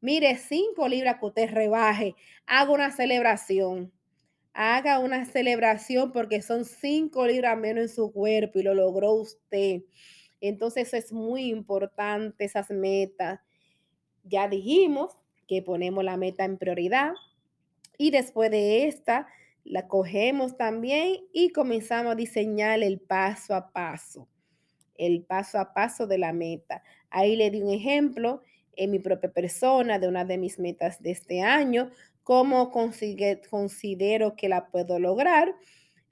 Mire, 0.00 0.36
5 0.36 0.88
libras 0.88 1.18
que 1.18 1.26
usted 1.26 1.50
rebaje, 1.50 2.14
haga 2.46 2.70
una 2.72 2.90
celebración. 2.90 3.92
Haga 4.52 4.98
una 4.98 5.24
celebración 5.24 6.12
porque 6.12 6.42
son 6.42 6.64
5 6.64 7.26
libras 7.26 7.56
menos 7.56 7.84
en 7.84 7.88
su 7.88 8.12
cuerpo 8.12 8.58
y 8.58 8.64
lo 8.64 8.74
logró 8.74 9.12
usted. 9.14 9.82
Entonces 10.48 10.92
es 10.92 11.10
muy 11.10 11.46
importante 11.46 12.44
esas 12.44 12.70
metas. 12.70 13.40
Ya 14.24 14.46
dijimos 14.46 15.16
que 15.48 15.62
ponemos 15.62 16.04
la 16.04 16.18
meta 16.18 16.44
en 16.44 16.58
prioridad 16.58 17.12
y 17.96 18.10
después 18.10 18.50
de 18.50 18.86
esta 18.86 19.26
la 19.64 19.88
cogemos 19.88 20.58
también 20.58 21.16
y 21.32 21.50
comenzamos 21.50 22.12
a 22.12 22.16
diseñar 22.16 22.82
el 22.82 23.00
paso 23.00 23.54
a 23.54 23.72
paso, 23.72 24.28
el 24.96 25.22
paso 25.22 25.58
a 25.58 25.72
paso 25.72 26.06
de 26.06 26.18
la 26.18 26.34
meta. 26.34 26.82
Ahí 27.08 27.36
le 27.36 27.50
di 27.50 27.62
un 27.62 27.70
ejemplo 27.70 28.42
en 28.76 28.90
mi 28.90 28.98
propia 28.98 29.32
persona 29.32 29.98
de 29.98 30.08
una 30.08 30.26
de 30.26 30.36
mis 30.36 30.58
metas 30.58 31.00
de 31.00 31.12
este 31.12 31.40
año, 31.40 31.90
cómo 32.22 32.70
considero 32.70 34.36
que 34.36 34.48
la 34.50 34.66
puedo 34.66 34.98
lograr 34.98 35.54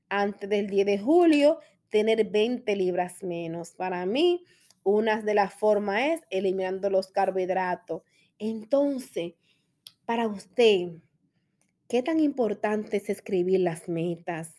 antes 0.08 0.48
del 0.48 0.68
10 0.68 0.86
de 0.86 0.98
julio 0.98 1.58
tener 1.92 2.25
20 2.30 2.75
libras 2.75 3.22
menos. 3.22 3.72
Para 3.72 4.06
mí, 4.06 4.42
una 4.82 5.20
de 5.20 5.34
las 5.34 5.52
formas 5.52 6.00
es 6.00 6.20
eliminando 6.30 6.88
los 6.88 7.08
carbohidratos. 7.08 8.02
Entonces, 8.38 9.34
para 10.06 10.26
usted, 10.26 10.94
¿qué 11.90 12.02
tan 12.02 12.18
importante 12.18 12.96
es 12.96 13.11
escribir 13.11 13.61
las 13.61 13.90
metas? 13.90 14.54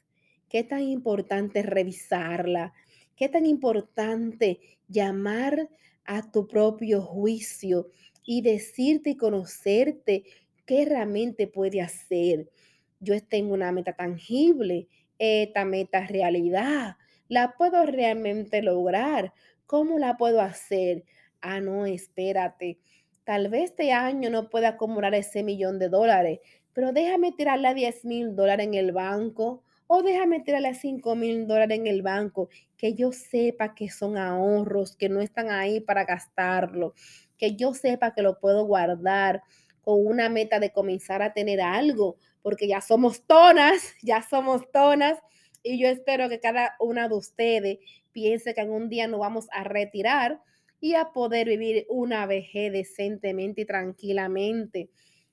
¿Qué 0.48 0.64
tan 0.64 0.84
importante 0.84 1.62
es 1.62 1.66
revisarla? 1.66 2.72
¿Qué 3.16 3.28
tan 3.30 3.48
importante 3.48 4.60
llamar 4.88 5.70
a 6.06 6.32
tu 6.32 6.48
propio 6.48 7.02
juicio 7.02 7.90
y 8.24 8.44
decirte 8.44 9.10
y 9.10 9.18
conocerte 9.18 10.24
qué 10.68 10.86
realmente 10.86 11.48
puede 11.48 11.82
hacer? 11.82 12.52
Yo 13.00 13.20
tengo 13.24 13.56
una 13.56 13.72
meta 13.72 13.94
tangible, 13.94 14.88
esta 15.18 15.66
meta 15.66 15.98
es 16.04 16.12
realidad 16.12 16.98
¿La 17.28 17.54
puedo 17.58 17.86
realmente 17.86 18.62
lograr? 18.62 19.34
¿Cómo 19.66 19.98
la 20.00 20.18
puedo 20.18 20.42
hacer? 20.42 21.04
Ah, 21.42 21.60
no, 21.60 21.86
espérate. 21.86 22.80
Tal 23.24 23.50
vez 23.50 23.72
este 23.72 23.92
año 23.94 24.30
no 24.30 24.50
pueda 24.50 24.70
acumular 24.70 25.14
ese 25.16 25.44
millón 25.44 25.80
de 25.80 25.90
dólares, 25.90 26.40
pero 26.74 26.92
déjame 26.92 27.32
tirarle 27.32 27.70
a 27.70 27.74
10 27.74 28.04
mil 28.04 28.36
dólares 28.36 28.68
en 28.68 28.74
el 28.74 28.92
banco 28.92 29.64
o 29.88 30.02
déjame 30.02 30.42
tirarle 30.42 30.70
a 30.70 30.74
5 30.74 31.16
mil 31.16 31.48
dólares 31.48 31.78
en 31.80 31.88
el 31.88 32.02
banco, 32.02 32.50
que 32.78 32.94
yo 32.94 33.12
sepa 33.12 33.74
que 33.76 33.90
son 33.90 34.18
ahorros, 34.18 34.96
que 34.96 35.08
no 35.10 35.22
están 35.22 35.50
ahí 35.50 35.80
para 35.80 36.04
gastarlo, 36.06 36.94
que 37.38 37.56
yo 37.56 37.74
sepa 37.74 38.14
que 38.14 38.22
lo 38.22 38.40
puedo 38.40 38.66
guardar 38.66 39.44
con 39.82 40.06
una 40.06 40.30
meta 40.30 40.60
de 40.60 40.72
comenzar 40.72 41.22
a 41.22 41.34
tener 41.34 41.62
algo, 41.62 42.18
porque 42.42 42.68
ya 42.68 42.82
somos 42.82 43.26
tonas, 43.26 43.94
ya 44.02 44.22
somos 44.22 44.70
tonas 44.72 45.20
y 45.64 45.80
yo 45.80 45.88
espero 45.88 46.30
que 46.30 46.40
cada 46.40 46.76
una 46.80 47.08
de 47.08 47.16
ustedes 47.16 47.80
piense 48.12 48.54
que 48.54 48.62
en 48.62 48.72
un 48.72 48.90
día 48.90 49.08
nos 49.08 49.20
vamos 49.20 49.48
a 49.52 49.64
retirar 49.64 50.42
y 50.80 50.96
a 50.96 51.14
poder 51.14 51.48
vivir 51.48 51.86
una 51.90 52.26
vejez 52.26 52.72
decentemente 52.72 53.62
y 53.62 53.66
tranquilamente. 53.66 54.90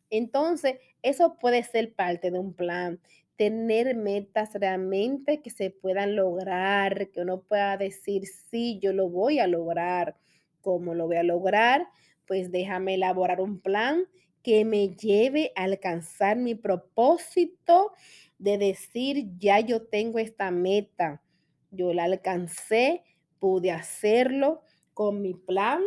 Entonces, 0.08 0.76
eso 1.02 1.36
puede 1.38 1.62
ser 1.64 1.92
parte 1.94 2.30
de 2.30 2.38
un 2.38 2.54
plan. 2.54 3.00
Tener 3.36 3.96
metas 3.96 4.50
realmente 4.54 5.40
que 5.42 5.50
se 5.50 5.70
puedan 5.70 6.14
lograr, 6.14 7.10
que 7.10 7.20
uno 7.20 7.42
pueda 7.42 7.76
decir, 7.76 8.26
sí, 8.26 8.78
yo 8.80 8.92
lo 8.92 9.08
voy 9.08 9.40
a 9.40 9.46
lograr. 9.46 10.16
¿Cómo 10.60 10.94
lo 10.94 11.06
voy 11.06 11.16
a 11.16 11.22
lograr? 11.22 11.88
Pues 12.26 12.52
déjame 12.52 12.94
elaborar 12.94 13.40
un 13.40 13.60
plan 13.60 14.04
que 14.42 14.64
me 14.64 14.94
lleve 14.94 15.52
a 15.56 15.64
alcanzar 15.64 16.36
mi 16.36 16.54
propósito 16.54 17.92
de 18.40 18.56
decir, 18.56 19.26
ya 19.38 19.60
yo 19.60 19.82
tengo 19.82 20.18
esta 20.18 20.50
meta, 20.50 21.22
yo 21.70 21.92
la 21.92 22.04
alcancé, 22.04 23.04
pude 23.38 23.70
hacerlo 23.70 24.62
con 24.94 25.20
mi 25.20 25.34
plan, 25.34 25.82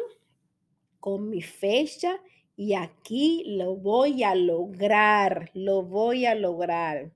con 1.00 1.30
mi 1.30 1.42
fecha 1.42 2.22
y 2.56 2.76
aquí 2.76 3.44
lo 3.58 3.76
voy 3.76 4.24
a 4.24 4.36
lograr, 4.36 5.50
lo 5.56 5.82
voy 5.82 6.28
a 6.28 6.36
lograr. 6.36 7.12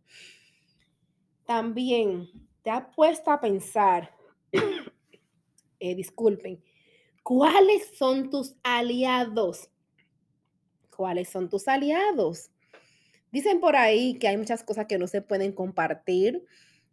También 1.45 2.27
te 2.63 2.71
ha 2.71 2.89
puesto 2.89 3.29
a 3.29 3.39
pensar, 3.39 4.11
eh, 5.79 5.95
disculpen, 5.95 6.63
¿cuáles 7.21 7.95
son 7.95 8.31
tus 8.31 8.55
aliados? 8.63 9.69
¿Cuáles 10.95 11.29
son 11.29 11.47
tus 11.47 11.67
aliados? 11.67 12.49
Dicen 13.37 13.59
por 13.59 13.75
ahí 13.75 14.15
que 14.15 14.27
hay 14.27 14.35
muchas 14.35 14.63
cosas 14.63 14.87
que 14.87 14.97
no 14.97 15.05
se 15.05 15.21
pueden 15.21 15.51
compartir. 15.51 16.43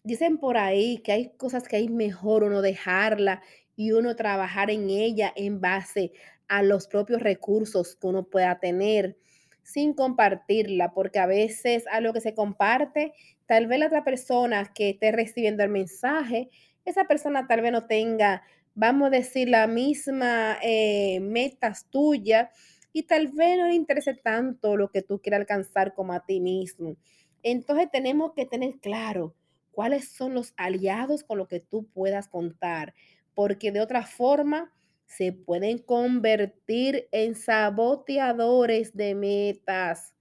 Dicen 0.03 0.37
por 0.37 0.59
ahí 0.59 0.99
que 0.99 1.13
hay 1.13 1.31
cosas 1.39 1.67
que 1.67 1.77
hay 1.77 1.89
mejor 1.89 2.45
uno 2.45 2.61
dejarla 2.61 3.41
y 3.77 3.93
uno 3.93 4.15
trabajar 4.15 4.71
en 4.71 4.91
ella 4.91 5.33
en 5.37 5.63
base 5.63 6.13
a 6.47 6.63
los 6.63 6.87
propios 6.87 7.23
recursos 7.23 7.97
que 7.97 8.07
uno 8.09 8.25
pueda 8.25 8.61
tener. 8.61 9.17
sin 9.63 9.95
compartirla, 9.95 10.93
porque 10.93 11.19
a 11.19 11.25
veces 11.25 11.85
a 11.91 12.03
lo 12.03 12.13
que 12.13 12.21
se 12.21 12.35
comparte, 12.35 13.15
tal 13.47 13.67
vez 13.67 13.79
la 13.79 13.87
otra 13.87 14.05
persona 14.05 14.71
que 14.75 14.91
esté 14.91 15.13
recibiendo 15.13 15.65
el 15.65 15.71
mensaje, 15.71 16.51
esa 16.85 17.05
persona 17.05 17.47
tal 17.47 17.63
vez 17.63 17.73
no 17.73 17.87
tenga, 17.87 18.43
vamos 18.75 19.07
a 19.07 19.11
decir, 19.11 19.49
la 19.49 19.67
misma 19.67 20.59
eh, 20.63 21.21
metas 21.21 21.87
tuya 21.89 22.51
y 22.95 23.03
tal 23.03 23.29
vez 23.29 23.59
no 23.59 23.67
le 23.67 23.75
interese 23.75 24.15
tanto 24.15 24.77
lo 24.79 24.91
que 24.91 25.03
tú 25.03 25.21
quieras 25.21 25.41
alcanzar 25.41 25.95
como 25.95 26.13
a 26.15 26.25
ti 26.25 26.41
mismo. 26.41 26.97
Entonces 27.43 27.91
tenemos 27.91 28.33
que 28.35 28.47
tener 28.47 28.79
claro 28.81 29.35
cuáles 29.73 30.09
son 30.09 30.33
los 30.33 30.55
aliados 30.57 31.25
con 31.25 31.39
los 31.39 31.49
que 31.49 31.59
tú 31.61 31.89
puedas 31.93 32.29
contar, 32.29 32.95
porque 33.35 33.73
de 33.73 33.81
otra 33.81 34.07
forma 34.07 34.73
se 35.07 35.33
pueden 35.33 35.79
convertir 35.79 37.09
en 37.11 37.35
saboteadores 37.35 38.97
de 38.97 39.17
metas, 39.17 40.15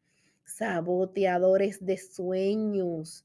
saboteadores 0.43 1.85
de 1.85 1.97
sueños. 1.97 3.23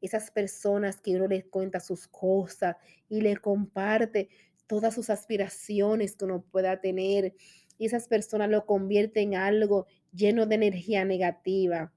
Esas 0.00 0.30
personas 0.30 1.00
que 1.02 1.16
uno 1.16 1.28
les 1.28 1.44
cuenta 1.44 1.80
sus 1.80 2.08
cosas 2.08 2.76
y 3.10 3.20
le 3.20 3.36
comparte 3.36 4.30
todas 4.66 4.94
sus 4.94 5.10
aspiraciones 5.10 6.16
que 6.16 6.24
uno 6.24 6.42
pueda 6.50 6.80
tener. 6.80 7.34
Y 7.78 7.86
esas 7.86 8.08
personas 8.08 8.48
lo 8.48 8.66
convierten 8.66 9.34
en 9.34 9.38
algo 9.38 9.86
lleno 10.12 10.46
de 10.46 10.54
energía 10.54 11.04
negativa. 11.04 11.92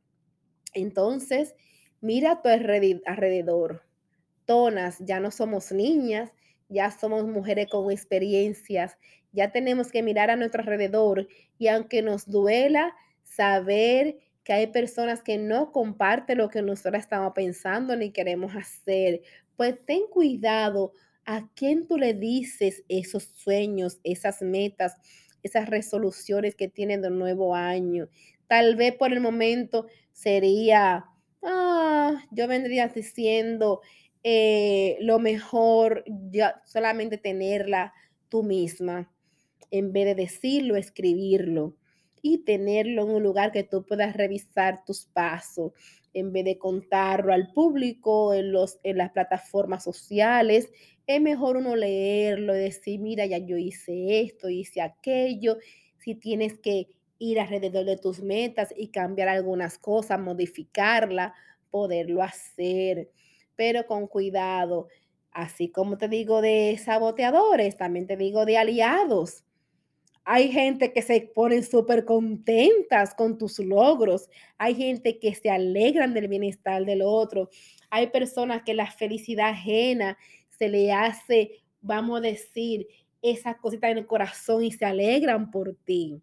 Entonces, 0.74 1.56
mira 2.02 2.32
a 2.32 2.42
tu 2.42 2.50
alrededor. 2.50 3.84
Tonas, 4.46 4.98
ya 5.00 5.20
no 5.20 5.32
somos 5.32 5.72
niñas, 5.72 6.32
ya 6.70 6.92
somos 6.92 7.28
mujeres 7.28 7.68
con 7.70 7.92
experiencias, 7.92 8.98
ya 9.32 9.52
tenemos 9.52 9.92
que 9.92 10.04
mirar 10.04 10.30
a 10.30 10.36
nuestro 10.36 10.62
alrededor 10.62 11.28
y 11.58 11.68
aunque 11.68 12.02
nos 12.02 12.30
duela 12.30 12.96
saber 13.24 14.18
que 14.44 14.54
hay 14.54 14.68
personas 14.68 15.22
que 15.22 15.38
no 15.38 15.72
comparten 15.72 16.40
lo 16.40 16.50
que 16.50 16.62
nosotros 16.62 17.02
estamos 17.02 17.34
pensando 17.36 17.96
ni 17.96 18.12
queremos 18.12 18.56
hacer, 18.56 19.22
pues 19.56 19.76
ten 19.86 20.08
cuidado 20.10 20.94
a 21.26 21.48
quién 21.54 21.86
tú 21.86 21.98
le 21.98 22.14
dices 22.14 22.84
esos 22.88 23.24
sueños, 23.24 24.00
esas 24.04 24.42
metas, 24.42 24.96
esas 25.44 25.70
resoluciones 25.70 26.56
que 26.56 26.68
tienen 26.68 27.02
de 27.02 27.10
nuevo 27.10 27.56
año. 27.56 28.08
Tal 28.48 28.76
vez 28.76 28.96
por 28.96 29.14
el 29.14 29.20
momento 29.20 29.88
sería, 30.12 31.06
ah, 31.44 32.24
yo 32.32 32.48
vendría 32.48 32.88
diciendo, 32.88 33.82
eh, 34.24 34.98
lo 35.02 35.20
mejor 35.20 36.04
ya 36.32 36.62
solamente 36.66 37.18
tenerla 37.18 37.94
tú 38.28 38.44
misma, 38.44 39.12
en 39.72 39.94
vez 39.94 40.06
de 40.06 40.16
decirlo, 40.16 40.76
escribirlo 40.76 41.76
y 42.22 42.40
tenerlo 42.40 43.04
en 43.04 43.10
un 43.12 43.24
lugar 43.24 43.52
que 43.52 43.64
tú 43.64 43.86
puedas 43.86 44.16
revisar 44.16 44.84
tus 44.84 45.06
pasos, 45.06 45.72
en 46.14 46.34
vez 46.34 46.44
de 46.44 46.58
contarlo 46.58 47.34
al 47.34 47.54
público 47.54 48.34
en, 48.34 48.52
los, 48.52 48.80
en 48.84 48.98
las 48.98 49.12
plataformas 49.12 49.84
sociales. 49.84 50.70
Es 51.10 51.20
mejor 51.20 51.58
uno 51.58 51.76
leerlo 51.76 52.56
y 52.56 52.60
decir, 52.60 53.00
mira, 53.00 53.26
ya 53.26 53.40
yo 53.40 53.58
hice 53.58 54.22
esto, 54.22 54.48
hice 54.48 54.80
aquello. 54.80 55.58
Si 55.98 56.14
tienes 56.14 56.60
que 56.60 56.86
ir 57.18 57.40
alrededor 57.40 57.84
de 57.86 57.98
tus 57.98 58.22
metas 58.22 58.72
y 58.78 58.90
cambiar 58.90 59.28
algunas 59.28 59.80
cosas, 59.80 60.20
modificarla, 60.20 61.34
poderlo 61.72 62.22
hacer 62.22 63.10
pero 63.56 63.88
con 63.88 64.06
cuidado. 64.06 64.88
Así 65.32 65.70
como 65.70 65.98
te 65.98 66.08
digo 66.08 66.42
de 66.42 66.80
saboteadores, 66.82 67.76
también 67.76 68.06
te 68.06 68.16
digo 68.16 68.46
de 68.46 68.58
aliados. 68.58 69.44
Hay 70.24 70.52
gente 70.52 70.94
que 70.94 71.02
se 71.02 71.30
ponen 71.34 71.64
súper 71.64 72.06
contentas 72.06 73.16
con 73.16 73.40
tus 73.40 73.58
logros. 73.58 74.30
Hay 74.60 74.76
gente 74.76 75.18
que 75.18 75.34
se 75.34 75.50
alegran 75.50 76.14
del 76.14 76.28
bienestar 76.28 76.86
del 76.86 77.02
otro. 77.02 77.50
Hay 77.90 78.08
personas 78.12 78.62
que 78.62 78.76
la 78.76 78.92
felicidad 78.92 79.50
ajena 79.50 80.18
se 80.60 80.68
le 80.70 80.92
hace, 80.92 81.64
vamos 81.82 82.20
a 82.20 82.22
decir, 82.22 82.88
esa 83.22 83.56
cosita 83.58 83.90
en 83.90 83.98
el 84.00 84.08
corazón 84.08 84.64
y 84.64 84.72
se 84.72 84.86
alegran 84.86 85.52
por 85.52 85.76
ti. 85.86 86.22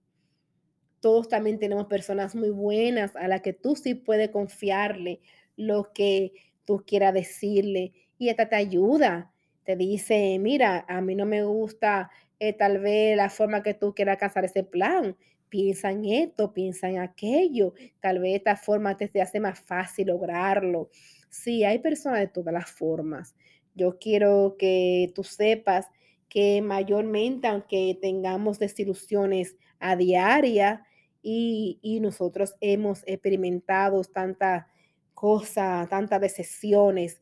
Todos 1.00 1.28
también 1.28 1.58
tenemos 1.58 1.86
personas 1.86 2.34
muy 2.34 2.50
buenas 2.50 3.16
a 3.16 3.28
las 3.28 3.40
que 3.40 3.52
tú 3.54 3.76
sí 3.76 3.94
puedes 3.94 4.30
confiarle 4.30 5.20
lo 5.56 5.92
que 5.94 6.32
tú 6.64 6.84
quieras 6.86 7.14
decirle 7.14 7.92
y 8.18 8.28
esta 8.28 8.48
te 8.48 8.56
ayuda. 8.56 9.32
Te 9.64 9.76
dice, 9.76 10.38
mira, 10.38 10.84
a 10.88 11.00
mí 11.00 11.14
no 11.14 11.26
me 11.26 11.42
gusta 11.42 12.10
eh, 12.38 12.52
tal 12.52 12.78
vez 12.78 13.16
la 13.16 13.30
forma 13.30 13.62
que 13.62 13.74
tú 13.74 13.94
quieras 13.94 14.14
alcanzar 14.14 14.44
ese 14.44 14.64
plan. 14.64 15.16
Piensa 15.48 15.90
en 15.90 16.04
esto, 16.04 16.52
piensa 16.52 16.88
en 16.88 16.98
aquello. 16.98 17.74
Tal 18.00 18.18
vez 18.18 18.36
esta 18.36 18.56
forma 18.56 18.96
te 18.96 19.10
hace 19.20 19.40
más 19.40 19.58
fácil 19.60 20.08
lograrlo. 20.08 20.90
Sí, 21.30 21.64
hay 21.64 21.78
personas 21.78 22.20
de 22.20 22.28
todas 22.28 22.52
las 22.52 22.70
formas. 22.70 23.34
Yo 23.76 23.98
quiero 23.98 24.56
que 24.58 25.12
tú 25.14 25.22
sepas 25.22 25.86
que 26.28 26.60
mayormente, 26.62 27.46
aunque 27.46 27.96
tengamos 28.02 28.58
desilusiones 28.58 29.56
a 29.78 29.94
diaria 29.94 30.84
y, 31.22 31.78
y 31.82 32.00
nosotros 32.00 32.56
hemos 32.60 33.04
experimentado 33.06 34.02
tanta 34.02 34.66
cosa, 35.14 35.86
tantas 35.88 36.20
decepciones, 36.20 37.20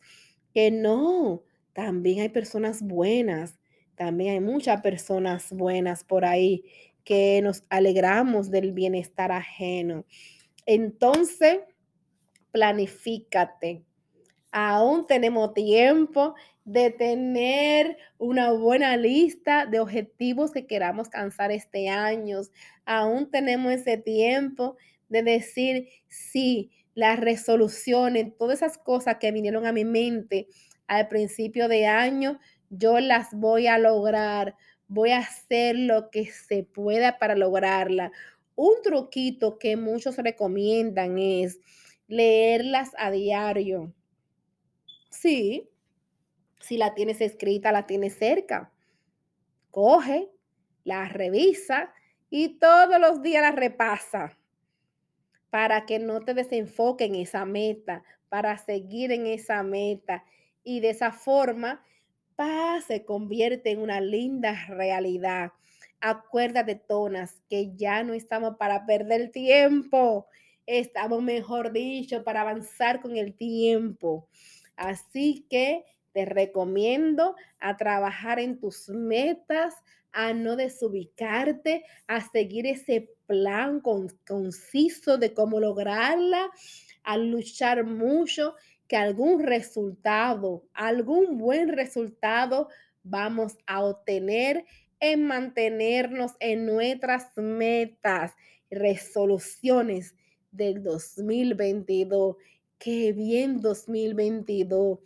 que 0.55 0.71
no, 0.71 1.43
también 1.75 2.21
hay 2.21 2.29
personas 2.31 2.81
buenas, 2.81 3.59
también 3.97 4.35
hay 4.35 4.41
muchas 4.41 4.81
personas 4.81 5.53
buenas 5.53 6.05
por 6.05 6.25
ahí 6.25 6.65
que 7.05 7.41
nos 7.43 7.65
alegramos 7.69 8.51
del 8.51 8.73
bienestar 8.73 9.31
ajeno. 9.31 10.05
Entonces, 10.67 11.61
planifícate. 12.51 13.85
Aún 14.57 15.09
tenemos 15.09 15.53
tiempo 15.53 16.37
de 16.65 16.91
tener 16.91 17.97
una 18.19 18.53
buena 18.53 18.97
lista 18.97 19.67
de 19.67 19.81
objetivos 19.81 20.53
que 20.53 20.69
queramos 20.69 21.09
alcanzar 21.09 21.51
este 21.51 21.89
año. 21.89 22.41
Aún 22.87 23.29
tenemos 23.33 23.73
ese 23.73 23.97
tiempo 23.97 24.77
de 25.09 25.25
decir, 25.25 25.89
sí, 26.07 26.71
las 26.95 27.19
resoluciones, 27.19 28.37
todas 28.39 28.63
esas 28.63 28.79
cosas 28.79 29.17
que 29.17 29.33
vinieron 29.33 29.67
a 29.67 29.73
mi 29.73 29.85
mente 29.85 30.47
al 30.87 31.09
principio 31.09 31.67
de 31.67 31.87
año, 31.87 32.39
yo 32.71 33.01
las 33.01 33.35
voy 33.35 33.67
a 33.67 33.77
lograr, 33.77 34.55
voy 34.87 35.11
a 35.11 35.19
hacer 35.19 35.77
lo 35.77 36.11
que 36.11 36.27
se 36.27 36.63
pueda 36.63 37.19
para 37.19 37.35
lograrla. 37.35 38.13
Un 38.55 38.75
truquito 38.85 39.59
que 39.59 39.77
muchos 39.77 40.17
recomiendan 40.17 41.19
es 41.19 41.59
leerlas 42.07 42.93
a 42.97 43.11
diario. 43.11 43.93
Sí, 45.15 45.71
si 46.61 46.77
la 46.77 46.95
tienes 46.95 47.21
escrita, 47.21 47.71
la 47.73 47.87
tienes 47.87 48.17
cerca. 48.19 48.73
Coge, 49.71 50.29
la 50.83 51.09
revisa 51.09 51.93
y 52.31 52.59
todos 52.59 53.01
los 53.01 53.23
días 53.23 53.43
la 53.43 53.53
repasa 53.53 54.37
para 55.51 55.87
que 55.87 56.01
no 56.01 56.21
te 56.21 56.35
desenfoque 56.35 57.05
en 57.05 57.15
esa 57.15 57.45
meta, 57.45 58.03
para 58.29 58.59
seguir 58.59 59.13
en 59.13 59.27
esa 59.27 59.63
meta. 59.63 60.25
Y 60.65 60.81
de 60.81 60.91
esa 60.91 61.13
forma, 61.13 61.85
paz 62.35 62.85
se 62.85 63.05
convierte 63.05 63.71
en 63.71 63.81
una 63.81 64.01
linda 64.01 64.67
realidad. 64.69 65.53
Acuérdate, 66.01 66.75
Tonas, 66.75 67.41
que 67.49 67.73
ya 67.77 68.03
no 68.03 68.15
estamos 68.15 68.57
para 68.57 68.85
perder 68.85 69.31
tiempo. 69.31 70.27
Estamos, 70.67 71.23
mejor 71.23 71.71
dicho, 71.73 72.25
para 72.25 72.41
avanzar 72.41 73.01
con 73.01 73.17
el 73.17 73.35
tiempo. 73.35 74.29
Así 74.77 75.47
que 75.49 75.85
te 76.13 76.25
recomiendo 76.25 77.35
a 77.59 77.77
trabajar 77.77 78.39
en 78.39 78.59
tus 78.59 78.89
metas, 78.89 79.75
a 80.13 80.33
no 80.33 80.55
desubicarte, 80.57 81.85
a 82.07 82.21
seguir 82.21 82.67
ese 82.67 83.11
plan 83.27 83.81
conciso 83.81 85.19
de 85.19 85.35
cómo 85.35 85.59
lograrla, 85.59 86.51
a 87.03 87.17
luchar 87.19 87.85
mucho, 87.85 88.55
que 88.87 88.97
algún 88.97 89.43
resultado, 89.43 90.65
algún 90.73 91.39
buen 91.39 91.69
resultado 91.69 92.69
vamos 93.03 93.57
a 93.67 93.83
obtener 93.85 94.65
en 95.01 95.27
mantenernos 95.27 96.33
en 96.41 96.67
nuestras 96.67 97.37
metas, 97.37 98.33
resoluciones 98.71 100.15
del 100.51 100.83
2022. 100.83 102.37
Qué 102.79 103.13
bien 103.13 103.61
2022 103.61 104.99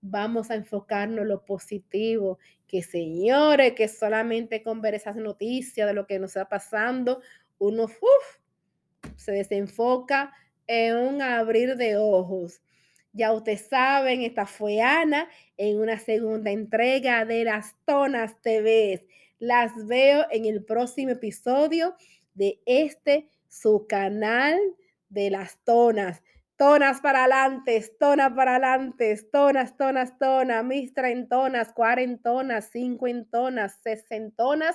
vamos 0.00 0.50
a 0.50 0.54
enfocarnos 0.54 1.22
en 1.22 1.28
lo 1.28 1.44
positivo, 1.44 2.38
que 2.66 2.82
señores, 2.82 3.72
que 3.74 3.88
solamente 3.88 4.62
con 4.62 4.80
ver 4.80 4.94
esas 4.94 5.16
noticias 5.16 5.86
de 5.86 5.94
lo 5.94 6.06
que 6.06 6.18
nos 6.18 6.30
está 6.30 6.48
pasando, 6.48 7.20
uno 7.58 7.88
se 9.16 9.32
desenfoca 9.32 10.32
en 10.66 10.96
un 10.96 11.22
abrir 11.22 11.76
de 11.76 11.96
ojos. 11.96 12.60
Ya 13.12 13.32
ustedes 13.32 13.68
saben, 13.68 14.22
esta 14.22 14.46
fue 14.46 14.80
Ana 14.80 15.28
en 15.56 15.80
una 15.80 15.98
segunda 15.98 16.50
entrega 16.50 17.24
de 17.24 17.44
las 17.44 17.74
Tonas 17.84 18.40
TV. 18.42 19.06
Las 19.38 19.86
veo 19.86 20.26
en 20.30 20.44
el 20.44 20.64
próximo 20.64 21.12
episodio 21.12 21.94
de 22.34 22.60
este 22.66 23.28
su 23.48 23.86
canal 23.88 24.58
de 25.08 25.30
las 25.30 25.58
tonas. 25.64 26.22
Tonas 26.56 27.02
para 27.02 27.24
adelante, 27.24 27.84
tonas 28.00 28.32
para 28.32 28.56
adelante, 28.56 29.14
tonas, 29.30 29.76
tonas, 29.76 30.18
tonas, 30.18 30.64
mis 30.64 30.94
treintonas, 30.94 31.72
cuarentonas, 31.74 32.70
cincuentonas, 32.70 33.78
sesentonas, 33.82 34.74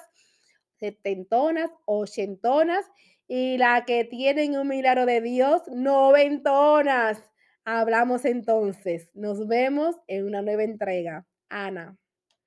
setentonas, 0.79 1.71
ochentonas 1.85 2.85
y 3.27 3.57
la 3.57 3.85
que 3.85 4.03
tienen 4.03 4.57
un 4.57 4.67
milagro 4.67 5.07
de 5.07 5.21
Dios, 5.21 5.63
noventonas. 5.69 7.31
Hablamos 7.65 8.25
entonces. 8.25 9.09
Nos 9.13 9.47
vemos 9.47 9.95
en 10.07 10.25
una 10.27 10.41
nueva 10.41 10.63
entrega. 10.63 11.25
Ana. 11.49 12.00